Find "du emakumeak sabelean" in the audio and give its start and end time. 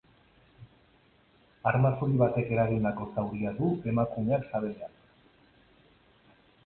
3.61-4.97